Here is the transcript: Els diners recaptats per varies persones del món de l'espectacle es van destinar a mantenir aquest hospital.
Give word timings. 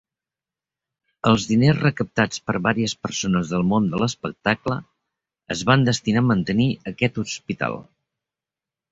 Els 1.31 1.43
diners 1.49 1.81
recaptats 1.81 2.39
per 2.47 2.55
varies 2.67 2.95
persones 3.07 3.51
del 3.55 3.65
món 3.73 3.89
de 3.91 3.99
l'espectacle 4.03 4.77
es 5.57 5.61
van 5.71 5.83
destinar 5.89 6.23
a 6.25 6.27
mantenir 6.31 6.67
aquest 6.93 7.21
hospital. 7.25 7.77